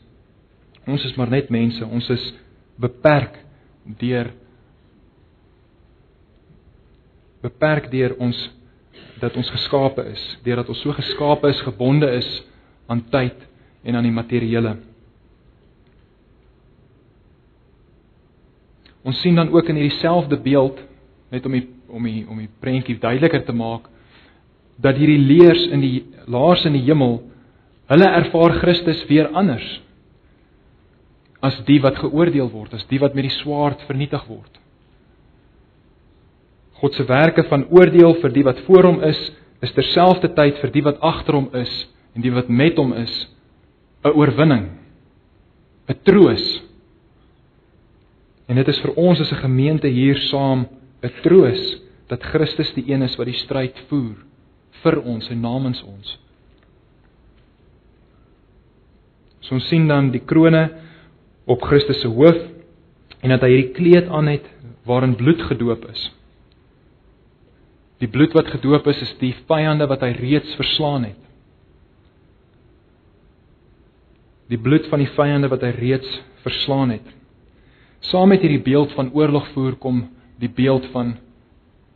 [0.86, 1.86] Ons is maar net mense.
[1.86, 2.34] Ons is
[2.78, 3.38] beperk
[3.98, 4.32] deur
[7.40, 8.50] beperk deur ons
[9.20, 12.28] dat ons geskape is, deurdat ons so geskape is, gebonde is
[12.86, 13.36] aan tyd
[13.82, 14.76] en aan die materiële.
[19.06, 20.80] Ons sien dan ook in hierdie selfde beeld
[21.30, 23.88] net om die om die om die prentjie duideliker te maak
[24.82, 27.20] dat hierdie leers in die laars in die hemel
[27.90, 29.66] hulle ervaar Christus weer anders
[31.44, 34.60] as die wat geoordeel word, as die wat met die swaard vernietig word.
[36.80, 39.20] God se werke van oordeel vir die wat voor hom is,
[39.64, 41.72] is terselfdertyd vir die wat agter hom is
[42.16, 43.14] en die wat met hom is
[44.04, 44.66] 'n oorwinning,
[45.88, 46.62] 'n troos.
[48.48, 50.66] En dit is vir ons as 'n gemeente hier saam
[51.02, 51.62] 'n troos
[52.08, 54.16] dat Christus die een is wat die stryd voer
[54.82, 56.18] vir ons en namens ons.
[59.40, 60.68] So ons sien dan die krone
[61.46, 62.38] op Christus se hoof
[63.22, 64.46] en dat hy hierdie kleed aan het
[64.86, 66.02] waarin bloed gedoop is.
[68.02, 71.22] Die bloed wat gedoop is is die vyande wat hy reeds verslaan het.
[74.50, 76.10] Die bloed van die vyande wat hy reeds
[76.44, 77.06] verslaan het.
[78.06, 80.04] Saam met hierdie beeld van oorlog voer kom
[80.40, 81.14] die beeld van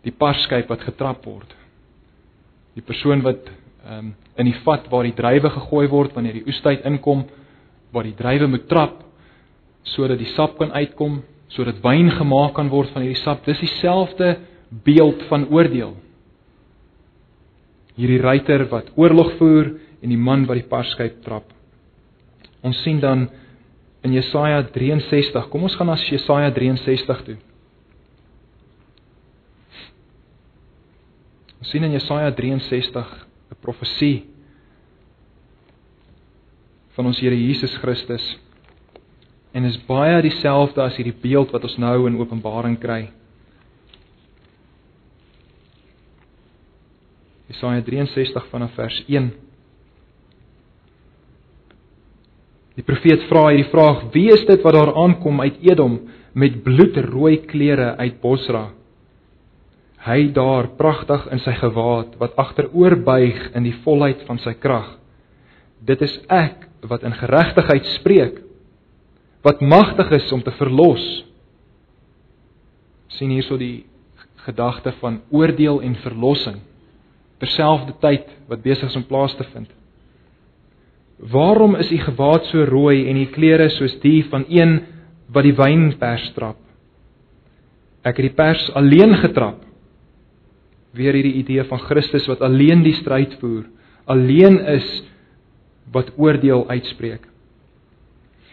[0.05, 1.51] die parskyp wat getrap word.
[2.77, 3.51] Die persoon wat
[3.85, 7.27] ehm um, in die vat waar die druiwe gegooi word wanneer die oestyd inkom,
[7.93, 9.03] waar die druiwe moet trap
[9.83, 11.19] sodat die sap kan uitkom,
[11.53, 13.45] sodat wyn gemaak kan word van hierdie sap.
[13.45, 14.37] Dis dieselfde
[14.85, 15.95] beeld van oordeel.
[17.97, 21.49] Hierdie ruiter wat oorlog voer en die man wat die parskyp trap.
[22.65, 23.29] Ons sien dan
[24.07, 25.49] in Jesaja 63.
[25.53, 27.39] Kom ons gaan na Jesaja 63 toe.
[31.61, 33.09] Ons sien in Jesaja 63
[33.53, 34.25] 'n profesie
[36.97, 38.39] van ons Here Jesus Christus.
[39.53, 43.11] En is baie dieselfde as hierdie beeld wat ons nou in Openbaring kry.
[47.51, 49.31] Jesaja 63 vanaf vers 1.
[52.79, 55.99] Die profeet vra hierdie vraag: Wie is dit wat daar aankom uit Edom
[56.33, 58.71] met bloedrooi klere uit Bosra?
[60.07, 64.95] Hy daar pragtig in sy gewaad wat agteroor buig in die volheid van sy krag.
[65.81, 68.41] Dit is ek wat in geregtigheid spreek,
[69.45, 71.25] wat magtig is om te verlos.
[73.11, 73.85] sien hierso die
[74.47, 76.61] gedagte van oordeel en verlossing
[77.41, 79.69] terselfdertyd wat besig is om plaas te vind.
[81.33, 84.79] Waarom is u gewaad so rooi en u klere soos die van een
[85.33, 86.61] wat die wynpers trap?
[88.05, 89.61] Ek het die pers alleen getrap.
[90.97, 93.65] Weer hierdie idee van Christus wat alleen die stryd voer,
[94.11, 94.89] alleen is
[95.95, 97.23] wat oordeel uitspreek.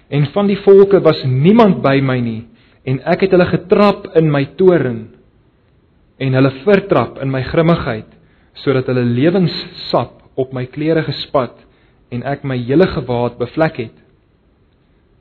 [0.08, 2.44] En van die volke was niemand by my nie
[2.88, 5.02] en ek het hulle getrap in my toorn
[6.24, 8.08] en hulle vertrap in my grimmigheid
[8.64, 11.58] sodat hulle lewenssap op my klere gespat
[12.14, 13.98] en ek my hele gewaad bevlek het.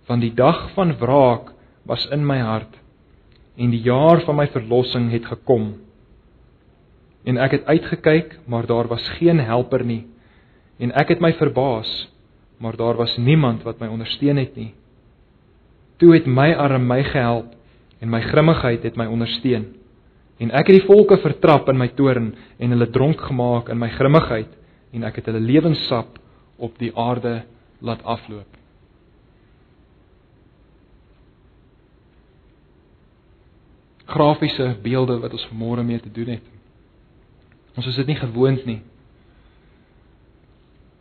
[0.06, 1.50] Want die dag van wraak
[1.88, 2.78] was in my hart
[3.58, 5.72] en die jaar van my verlossing het gekom.
[7.26, 10.04] En ek het uitgekyk, maar daar was geen helper nie.
[10.78, 11.90] En ek het my verbaas,
[12.62, 14.72] maar daar was niemand wat my ondersteun het nie.
[15.96, 17.54] Toe het my arm my gehelp
[18.00, 19.72] en my grimmigheid het my ondersteun.
[20.38, 23.88] En ek het die volke vertrap in my toorn en hulle dronk gemaak in my
[23.96, 24.52] grimmigheid
[24.92, 26.20] en ek het hulle lewenssap
[26.56, 27.40] op die aarde
[27.80, 28.48] laat afloop.
[34.06, 36.55] Grafiese beelde wat ons vanmôre mee te doen het.
[37.76, 38.80] Ons is dit nie gewoond nie.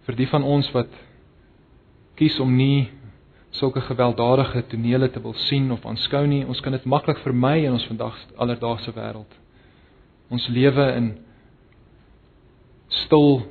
[0.06, 0.92] Vir die van ons wat
[2.20, 2.90] kies om nie
[3.56, 7.76] sulke gewelddadige tonele te wil sien of aanskou nie, ons kan dit maklik vermy in
[7.76, 9.38] ons vandag alledaagse wêreld.
[10.30, 11.14] Ons lewe in
[13.06, 13.46] stil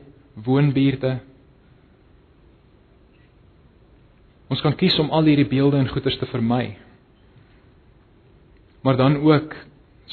[0.45, 1.19] woonbuurte
[4.55, 6.77] Ons kan kies om al hierdie beelde en goeders te vermy.
[8.85, 9.55] Maar dan ook,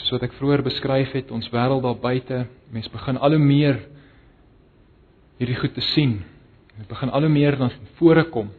[0.01, 3.77] soos wat ek vroeër beskryf het, ons wêreld daar buite, mense begin al hoe meer
[5.41, 6.19] hierdie goed te sien.
[6.77, 8.49] Dit begin al hoe meer dan vore kom.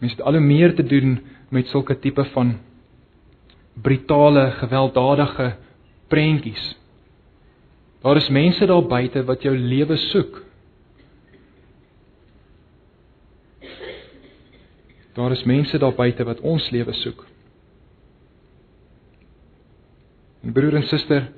[0.00, 1.18] Mense het al hoe meer te doen
[1.50, 2.56] met sulke tipe van
[3.80, 5.54] brutale, gewelddadige
[6.10, 6.76] prentjies.
[8.02, 10.40] Daar is mense daar buite wat jou lewe soek.
[15.14, 17.26] Daar is mense daar buite wat ons lewe soek.
[20.39, 21.28] En broer en suster,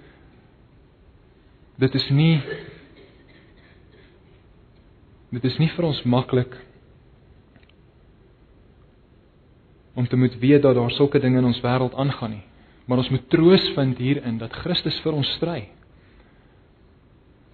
[1.83, 2.37] dit is nie
[5.33, 6.53] dit is nie vir ons maklik
[9.97, 12.45] om te moet weet dat daar sulke dinge in ons wêreld aangaan nie.
[12.89, 15.61] Maar ons moet troos vind hierin dat Christus vir ons stry.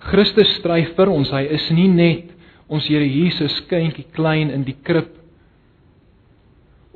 [0.08, 1.30] Christus stry vir ons.
[1.34, 2.34] Hy is nie net
[2.70, 5.14] ons Here Jesus kindjie klein in die krib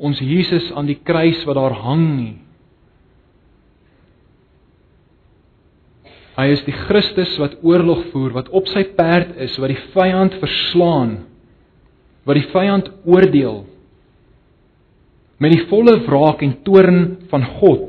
[0.03, 2.35] ons Jesus aan die kruis wat daar hang nie.
[6.37, 10.39] Hy is die Christus wat oorlog voer, wat op sy perd is, wat die vyand
[10.41, 11.19] verslaan,
[12.29, 13.65] wat die vyand oordeel
[15.43, 17.01] met die volle wraak en toorn
[17.33, 17.89] van God.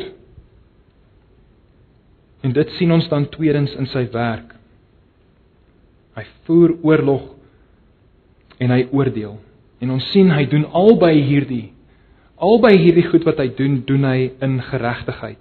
[2.42, 4.56] En dit sien ons dan tweedens in sy werk.
[6.18, 7.28] Hy voer oorlog
[8.58, 9.38] en hy oordeel.
[9.86, 11.68] En ons sien hy doen albei hierdie
[12.44, 15.40] Albei hierdie goed wat hy doen, doen hy in geregtigheid.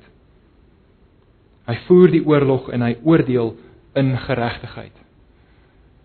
[1.67, 3.55] Hy voer die oorlog en hy oordeel
[3.99, 4.95] in geregtigheid.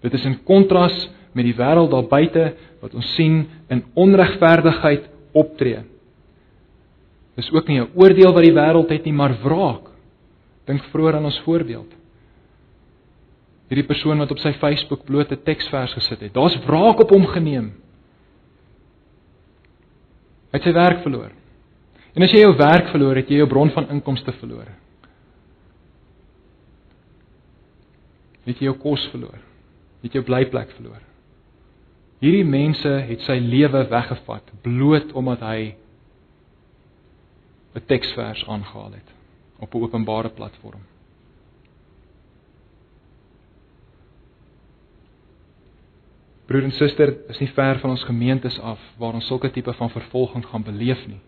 [0.05, 0.95] Dit is in kontras
[1.33, 5.83] met die wêreld daar buite wat ons sien in onregverdigheid optree.
[7.37, 9.89] Dis ook nie 'n oordeel wat die wêreld het nie, maar wraak.
[10.65, 11.93] Dink vroeër aan ons voorbeeld.
[13.69, 16.33] Hierdie persoon wat op sy Facebook bloot 'n teksvers gesit het.
[16.33, 17.73] Daar's wraak op hom geneem.
[20.51, 21.31] Hy het sy werk verloor.
[22.15, 24.67] En as jy jou werk verloor het, jy jou bron van inkomste verloor.
[28.47, 29.39] Het jy jou kos verloor?
[30.05, 31.03] Het jou blyplek verloor?
[32.23, 35.75] Hierdie mense het sy lewe weggevat bloot omdat hy
[37.75, 39.10] 'n teksvers aangehaal het
[39.60, 40.81] op 'n openbare platform.
[46.47, 49.89] Broer en suster, is nie ver van ons gemeentes af waar ons sulke tipe van
[49.89, 51.19] vervolging gaan beleef nie.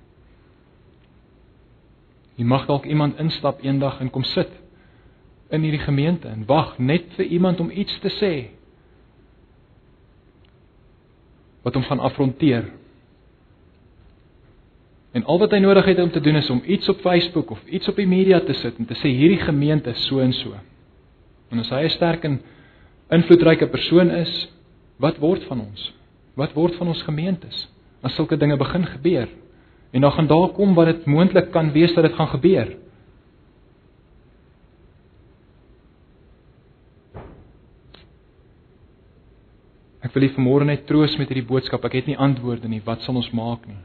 [2.36, 4.50] Jy mag dalk iemand instap eendag en kom sit
[5.50, 8.34] in hierdie gemeente en wag net vir iemand om iets te sê
[11.64, 12.70] wat hom gaan afronteer.
[15.12, 17.66] En al wat hy nodig het om te doen is om iets op Facebook of
[17.68, 20.54] iets op die media te sit en te sê hierdie gemeente is so en so.
[21.50, 22.42] En as hy 'n sterk en
[23.10, 24.48] invloedryke persoon is,
[25.00, 25.84] Wat word van ons?
[26.36, 27.68] Wat word van ons gemeentes
[28.04, 29.28] as sulke dinge begin gebeur?
[29.92, 32.76] En dan gaan daar kom wat dit moontlik kan wees dat dit gaan gebeur.
[40.06, 41.84] Ek wil u vanmôre net troos met hierdie boodskap.
[41.86, 42.82] Ek het nie antwoorde nie.
[42.86, 43.80] Wat sal ons maak nie?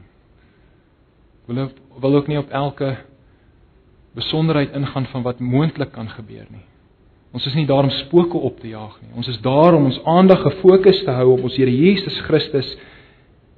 [1.43, 1.67] Ek wil
[2.01, 2.95] wil ook nie op elke
[4.15, 6.63] besonderheid ingaan van wat moontlik kan gebeur nie.
[7.35, 9.11] Ons is nie daar om spooke op te jaag nie.
[9.19, 12.69] Ons is daar om ons aandag gefokus te hou op ons Here Jesus Christus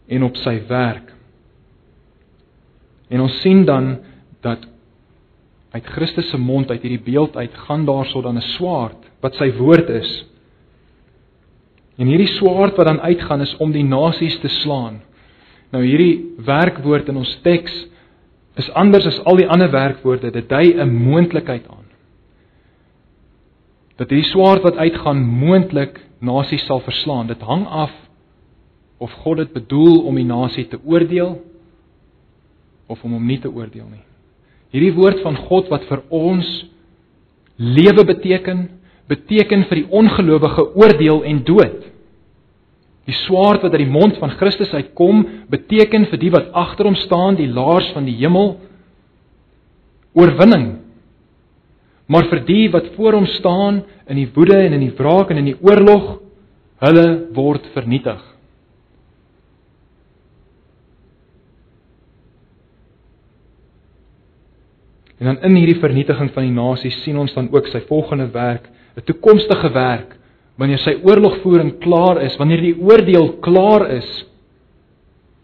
[0.10, 1.14] en op sy werk.
[3.14, 4.00] En ons sien dan
[4.42, 4.66] dat
[5.76, 9.52] uit Christus se mond uit hierdie beeld uit gaan daarso dan 'n swaard wat sy
[9.58, 10.26] woord is.
[11.98, 15.02] En hierdie swaard wat dan uitgaan is om die nasies te slaan.
[15.74, 17.74] Nou hierdie werkwoord in ons teks
[18.58, 20.32] is anders as al die ander werkwoorde.
[20.32, 21.86] Dit dui 'n moontlikheid aan.
[23.98, 27.28] Dat hierdie swaard wat uitgaan moontlik nasies sal verslaan.
[27.28, 27.92] Dit hang af
[28.98, 31.42] of God dit bedoel om die nasie te oordeel
[32.88, 34.04] of om hom nie te oordeel nie.
[34.72, 36.48] Hierdie woord van God wat vir ons
[37.58, 38.68] lewe beteken,
[39.08, 41.86] beteken vir die ongelowige oordeel en dood.
[43.08, 46.98] Die swaard wat uit die mond van Christus uitkom, beteken vir die wat agter hom
[47.00, 48.58] staan, die laars van die hemel,
[50.18, 50.68] oorwinning.
[52.12, 55.40] Maar vir die wat voor hom staan in die woede en in die wraak en
[55.44, 56.18] in die oorlog,
[56.84, 58.20] hulle word vernietig.
[65.18, 68.70] En dan in hierdie vernietiging van die nasies sien ons dan ook sy volgende werk,
[68.98, 70.18] 'n toekomstige werk
[70.58, 74.26] wanneer sy oorlogvoering klaar is, wanneer die oordeel klaar is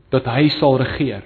[0.10, 1.24] dat hy sal regeer.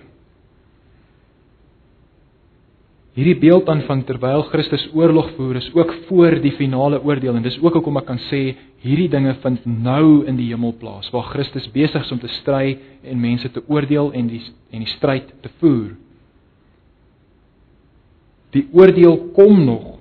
[3.17, 7.41] Hierdie beeld dan van terwyl Christus oorlog voer is ook voor die finale oordeel en
[7.41, 8.41] dis ook hoekom ek kan sê
[8.83, 12.77] hierdie dinge vind nou in die hemel plaas waar Christus besig is om te stry
[13.01, 15.95] en mense te oordeel en die en die stryd te voer.
[18.57, 19.97] Die oordeel kom nog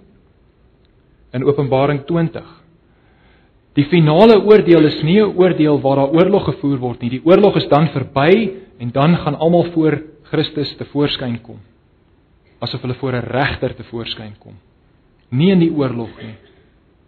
[1.36, 2.44] in Openbaring 20.
[3.76, 7.10] Die finale oordeel is nie 'n oordeel waar daar oorlog gevoer word nie.
[7.10, 11.58] Die oorlog is dan verby en dan gaan almal voor Christus te voorskyn kom.
[12.58, 14.54] Asof hulle voor 'n regter te voorskyn kom.
[15.28, 16.34] Nie in die oorlog nie,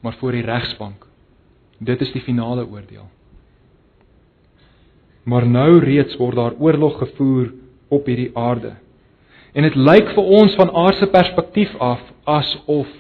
[0.02, 1.06] maar voor die regsbank.
[1.78, 3.08] Dit is die finale oordeel.
[5.24, 7.52] Maar nou reeds word daar oorlog gevoer
[7.88, 8.72] op hierdie aarde.
[9.58, 12.90] En dit lyk vir ons van aardse perspektief af asof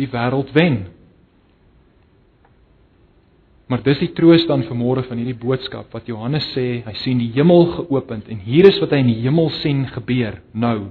[0.00, 0.78] die wêreld wen.
[3.68, 7.30] Maar dis die troos dan vanmôre van hierdie boodskap wat Johannes sê, hy sien die
[7.36, 10.90] hemel geopend en hier is wat hy in die hemel sien gebeur nou.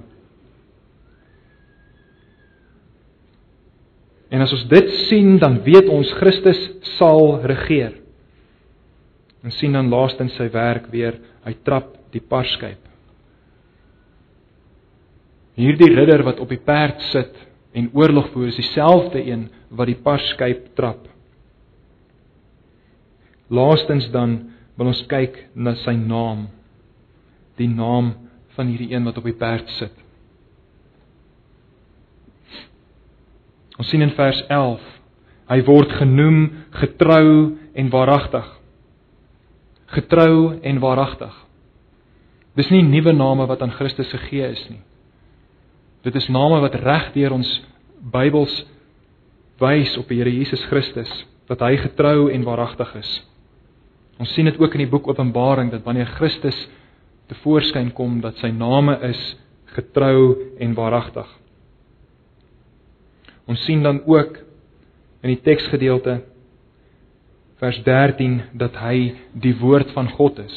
[4.32, 6.62] En as ons dit sien, dan weet ons Christus
[6.94, 7.98] sal regeer.
[9.44, 12.91] En sien dan laastens sy werk weer, hy trap die parskyp.
[15.58, 17.36] Hierdie ridder wat op die perd sit
[17.76, 21.08] en oorlog voer, is dieselfde een wat die parskyp trap.
[23.52, 24.38] Laastens dan
[24.78, 26.46] wil ons kyk na sy naam.
[27.60, 28.14] Die naam
[28.56, 29.92] van hierdie een wat op die perd sit.
[33.80, 34.82] Ons sien in vers 11,
[35.52, 36.42] hy word genoem
[36.80, 37.28] getrou
[37.76, 38.48] en waaragtig.
[39.92, 41.32] Getrou en waaragtig.
[42.56, 44.80] Dis nie nuwe name wat aan Christus gegee is nie.
[46.02, 47.50] Dit is name wat reg deur ons
[48.12, 48.54] Bybels
[49.62, 51.10] wys op die Here Jesus Christus
[51.50, 53.10] dat hy getrou en waaragtig is.
[54.18, 56.58] Ons sien dit ook in die boek Openbaring dat wanneer Christus
[57.30, 59.20] te voorskyn kom dat sy name is
[59.76, 61.28] getrou en waaragtig.
[63.46, 64.38] Ons sien dan ook
[65.22, 66.20] in die teksgedeelte
[67.62, 70.54] vers 13 dat hy die woord van God is.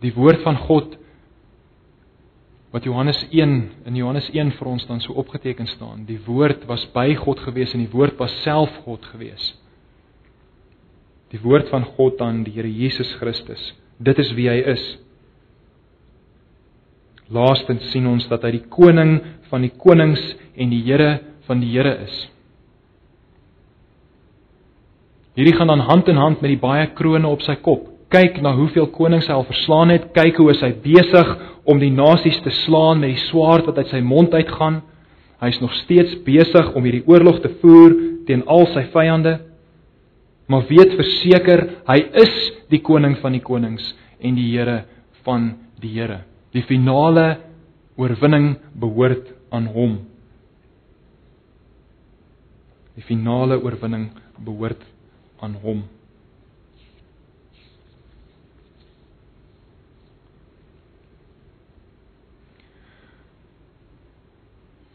[0.00, 0.96] Die woord van God
[2.72, 6.06] wat Johannes 1 in Johannes 1 vir ons dan so opgeteken staan.
[6.08, 9.52] Die woord was by God gewees en die woord was self God gewees.
[11.32, 13.60] Die woord van God dan die Here Jesus Christus.
[14.00, 14.82] Dit is wie hy is.
[17.32, 19.18] Laastens sien ons dat hy die koning
[19.52, 20.20] van die konings
[20.56, 22.18] en die Here van die Here is.
[25.36, 27.91] Hierdie gaan dan hand in hand met die baie krones op sy kop.
[28.12, 31.28] Kyk na hoeveel konings hy al verslaan het, kyk hoe hy besig
[31.64, 34.82] om die nasies te slaan met die swaard wat uit sy mond uitgaan.
[35.40, 37.94] Hy is nog steeds besig om hierdie oorlog te voer
[38.28, 39.38] teen al sy vyande.
[40.46, 42.34] Maar weet verseker, hy is
[42.70, 43.86] die koning van die konings
[44.20, 44.82] en die Here
[45.24, 46.20] van die Here.
[46.52, 47.38] Die finale
[47.96, 49.96] oorwinning behoort aan hom.
[52.92, 54.84] Die finale oorwinning behoort
[55.40, 55.84] aan hom.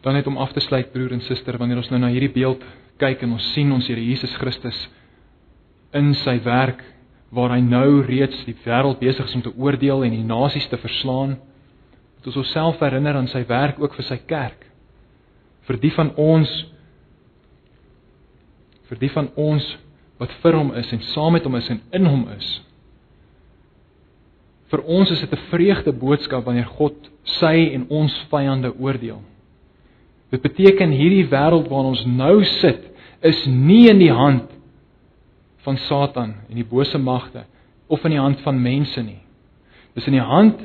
[0.07, 2.61] Dan net om af te sluit broer en suster, wanneer ons nou na hierdie beeld
[2.95, 4.77] kyk en ons sien ons Here Jesus Christus
[5.91, 6.79] in sy werk
[7.35, 10.79] waar hy nou reeds die wêreld besig is om te oordeel en die nasies te
[10.79, 11.35] verslaan,
[12.15, 14.63] moet ons onsself herinner aan sy werk ook vir sy kerk.
[15.67, 16.51] vir die van ons
[18.87, 19.65] vir die van ons
[20.21, 22.61] wat vir hom is en saam met hom is en in hom is.
[24.71, 29.19] Vir ons is dit 'n vreugde boodskap wanneer God sy en ons vyande oordeel.
[30.33, 32.83] Dit beteken hierdie wêreld waarin ons nou sit
[33.25, 34.51] is nie in die hand
[35.65, 37.45] van Satan en die bose magte
[37.87, 39.21] of in die hand van mense nie.
[39.95, 40.61] Dis in die hand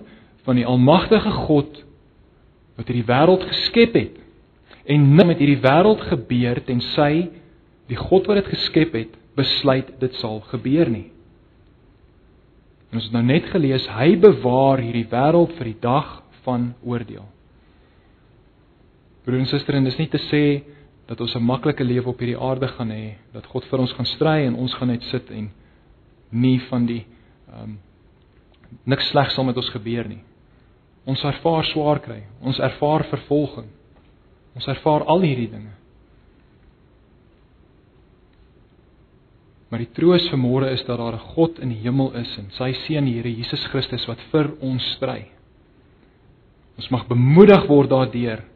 [0.46, 1.78] van die almagtige God
[2.76, 4.18] wat hierdie wêreld geskep het.
[4.90, 7.28] En niks met hierdie wêreld gebeur tensy
[7.90, 11.08] die God wat dit geskep het besluit dit sal gebeur nie.
[12.90, 17.24] En ons het nou net gelees hy bewaar hierdie wêreld vir die dag van oordeel.
[19.24, 20.62] Broer en suster, en dis nie te sê
[21.06, 24.06] dat ons 'n maklike lewe op hierdie aarde gaan hê, dat God vir ons gaan
[24.06, 25.50] stry en ons gaan net sit en
[26.30, 27.04] nie van die
[27.52, 27.78] ehm um,
[28.84, 30.22] niks slegs sal met ons gebeur nie.
[31.04, 33.68] Ons ervaar swaar kry, ons ervaar vervolging.
[34.54, 35.72] Ons ervaar al hierdie dinge.
[39.72, 42.50] Maar die troos vir môre is dat daar 'n God in die hemel is en
[42.50, 45.26] sy seun Here Jesus Christus wat vir ons stry.
[46.76, 48.51] Ons mag bemoedig word daardeur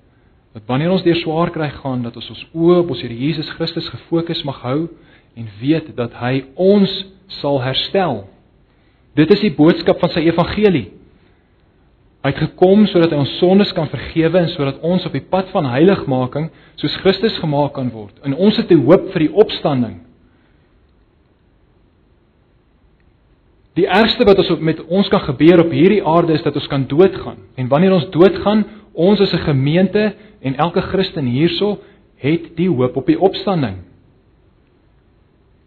[0.57, 3.49] dat wanneer ons deur swaar kry gaan dat ons ons oë op ons Here Jesus
[3.59, 4.87] Christus gefokus mag hou
[5.37, 6.93] en weet dat hy ons
[7.43, 8.23] sal herstel.
[9.19, 10.87] Dit is die boodskap van sy evangelie.
[12.25, 15.53] Hy het gekom sodat hy ons sondes kan vergewe en sodat ons op die pad
[15.53, 16.49] van heiligmaking
[16.81, 18.17] soos Christus gemaak kan word.
[18.25, 20.01] En ons het 'n hoop vir die opstanding.
[23.77, 26.87] Die ergste wat ons met ons kan gebeur op hierdie aarde is dat ons kan
[26.89, 27.37] doodgaan.
[27.57, 31.79] En wanneer ons doodgaan, ons as 'n gemeente en elke Christen hierso
[32.17, 33.83] het die hoop op die opstanding.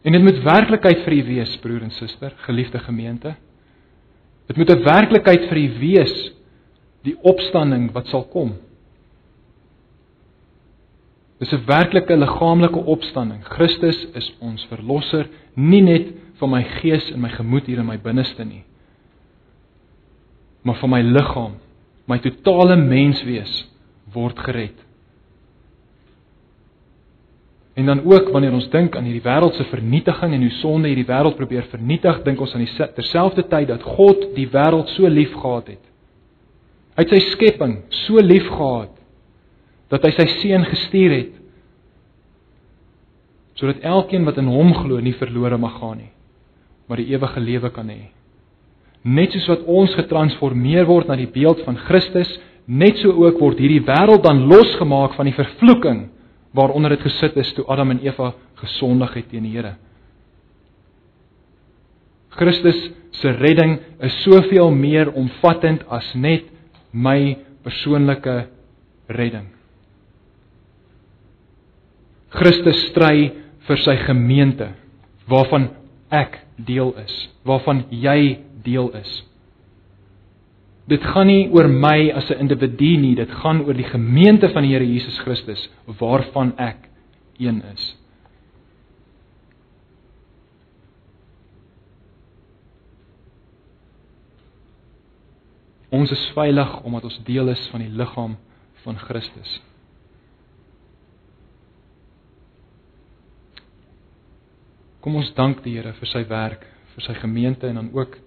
[0.02, 3.36] En dit moet werklikheid vir u wees, broer en suster, geliefde gemeente.
[4.48, 6.32] Dit moet 'n werklikheid vir u wees
[7.04, 8.54] die opstanding wat sal kom.
[11.40, 13.44] Dis 'n werklike liggaamlike opstanding.
[13.44, 17.98] Christus is ons verlosser, nie net van my gees en my gemoed hier in my
[17.98, 18.64] binneste nie.
[20.62, 21.54] Maar van my liggaam,
[22.06, 23.69] my totale menswees
[24.14, 24.86] word gered.
[27.80, 31.08] En dan ook wanneer ons dink aan hierdie wêreld se vernietiging en hoe sonde hierdie
[31.08, 35.76] wêreld probeer vernietig, dink ons aan die terselfdertyd dat God die wêreld so lief gehad
[35.76, 35.84] het.
[36.98, 38.96] Hy het sy skepping so lief gehad
[39.90, 41.36] dat hy sy seun gestuur het
[43.60, 46.12] sodat elkeen wat in hom glo nie verlore mag gaan nie
[46.90, 48.10] maar die ewige lewe kan hê.
[49.06, 52.32] Net soos wat ons getransformeer word na die beeld van Christus,
[52.70, 56.08] net so ook word hierdie wêreld dan losgemaak van die vervloeking
[56.54, 59.76] waaronder dit gesit is toe Adam en Eva gesondig het teen die Here.
[62.30, 62.78] Christus
[63.20, 66.46] se redding is soveel meer omvattend as net
[66.94, 68.36] my persoonlike
[69.10, 69.50] redding.
[72.30, 73.32] Christus stry
[73.66, 74.70] vir sy gemeente
[75.30, 75.72] waarvan
[76.14, 77.16] ek deel is,
[77.46, 79.12] waarvan jy deel is.
[80.90, 84.64] Dit gaan nie oor my as 'n individu nie, dit gaan oor die gemeente van
[84.64, 86.90] die Here Jesus Christus waarvan ek
[87.38, 87.96] een is.
[95.90, 98.38] Ons is veilig omdat ons deel is van die liggaam
[98.84, 99.62] van Christus.
[105.00, 108.18] Kom ons dank die Here vir sy werk, vir sy gemeente en dan ook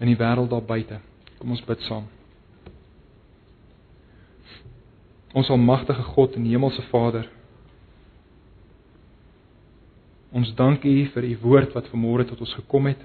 [0.00, 1.09] in die wêreld daar buite.
[1.40, 2.04] Kom ons bid saam.
[5.32, 7.28] Ons almagtige God en hemelse Vader.
[10.36, 13.00] Ons dank U vir U woord wat vanmôre tot ons gekom het.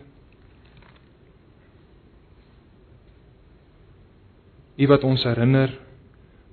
[4.75, 5.71] U wat ons herinner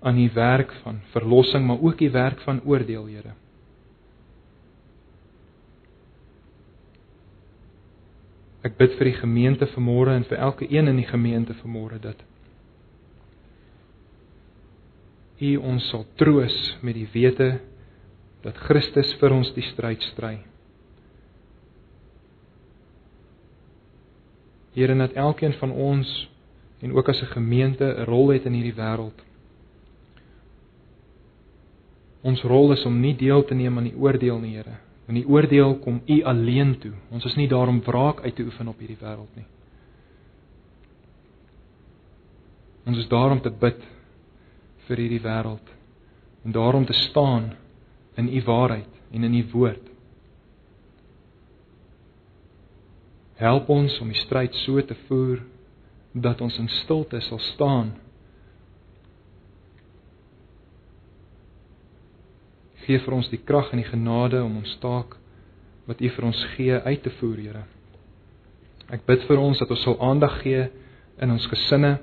[0.06, 3.34] aan U werk van verlossing, maar ook U werk van oordeel, Here.
[8.62, 12.20] Ek bid vir die gemeente vanmôre en vir elke een in die gemeente vanmôre dat
[15.42, 16.54] U ons sal troos
[16.86, 17.56] met die wete
[18.44, 20.36] dat Christus vir ons die stryd stry.
[24.76, 26.12] Here net elkeen van ons
[26.82, 29.18] en ook as 'n gemeente 'n rol het in hierdie wêreld.
[32.22, 34.78] Ons rol is om nie deel te neem aan die oordeel nie, Here,
[35.12, 36.94] In die oordeel kom U alleen toe.
[37.12, 39.44] Ons is nie daar om wraak uit te oefen op hierdie wêreld nie.
[42.88, 43.82] Ons is daar om te bid
[44.86, 45.68] vir hierdie wêreld
[46.48, 47.50] en daarom te staan
[48.16, 49.84] in U waarheid en in U woord.
[53.36, 55.44] Help ons om die stryd so te voer
[56.16, 57.92] dat ons in stilte sal staan
[62.86, 65.18] Gee vir ons die krag en die genade om ons taak
[65.86, 67.64] wat U vir ons gee uit te voer, Here.
[68.92, 70.66] Ek bid vir ons dat ons sal aandag gee
[71.22, 71.96] in ons gesinne,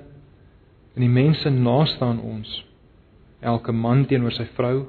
[0.96, 2.50] in die mense naaste aan ons.
[3.40, 4.88] Elke man teenoor sy vrou,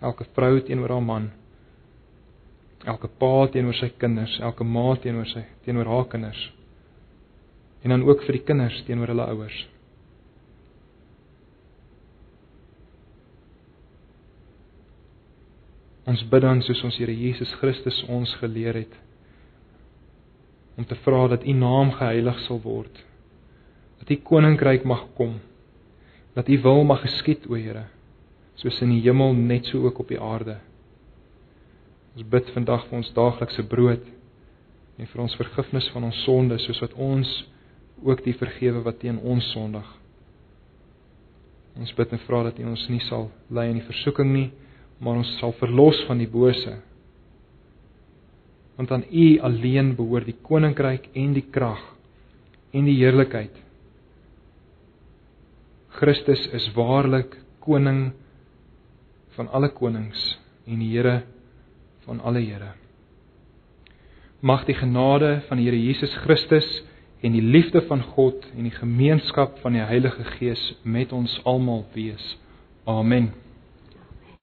[0.00, 1.26] elke vrou teenoor haar man.
[2.88, 6.40] Elke pa teenoor sy kinders, elke ma teenoor sy teenoor haar kinders.
[7.84, 9.58] En dan ook vir die kinders teenoor hulle ouers.
[16.10, 18.98] Ons bid dan soos ons Here Jesus Christus ons geleer het
[20.78, 22.94] om te vra dat U naam geheilig sal word.
[24.00, 25.34] Dat U koninkryk mag kom.
[26.32, 27.84] Dat U wil mag geskied, o Here,
[28.56, 30.56] soos in die hemel net so ook op die aarde.
[32.14, 34.08] Ons bid vandag vir ons daaglikse brood
[34.96, 37.28] en vir ons vergifnis van ons sondes soos wat ons
[38.00, 39.86] ook die vergewe wat teen ons sondig.
[41.76, 44.48] Ons bid en vra dat U ons nie sal lei in die versoeking nie,
[45.00, 46.76] maar ons sal verlos van die bose.
[48.76, 51.80] Want aan U alleen behoort die koninkryk en die krag
[52.76, 53.56] en die heerlikheid.
[56.00, 57.34] Christus is waarlik
[57.64, 58.12] koning
[59.36, 60.20] van alle konings
[60.68, 61.22] en die Here
[62.06, 62.72] van alle Here.
[64.40, 66.68] Mag die genade van die Here Jesus Christus
[67.20, 71.84] en die liefde van God en die gemeenskap van die Heilige Gees met ons almal
[71.96, 72.36] wees.
[72.88, 73.32] Amen.